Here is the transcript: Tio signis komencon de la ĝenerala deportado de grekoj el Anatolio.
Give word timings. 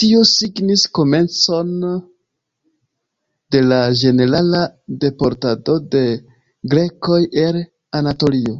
Tio 0.00 0.20
signis 0.28 0.80
komencon 0.98 1.68
de 3.56 3.60
la 3.66 3.78
ĝenerala 4.00 4.62
deportado 5.04 5.76
de 5.94 6.02
grekoj 6.74 7.20
el 7.44 7.60
Anatolio. 8.00 8.56